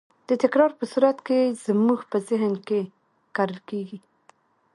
[0.29, 2.81] د تکرار په صورت کې زموږ په ذهن کې
[3.35, 3.97] کرل کېږي.